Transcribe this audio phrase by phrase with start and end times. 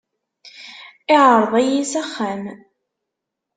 [1.15, 2.43] Iεreḍ-iyi s axxam.